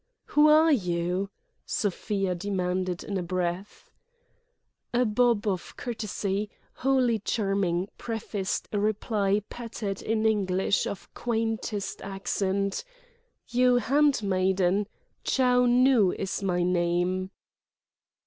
[0.33, 1.29] "Who are you?"
[1.63, 3.91] Sofia demanded in a breath.
[4.95, 12.83] A bob of courtesy, wholly charming, prefaced a reply pattered in English of quaintest accent:
[13.47, 17.29] "You' handmaiden—Chou Nu is my name."